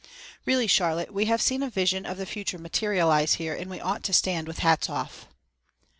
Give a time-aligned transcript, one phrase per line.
[0.47, 4.01] Really, Charlotte, we have seen a vision of the future materialize here and we ought
[4.05, 5.27] to stand with hats off."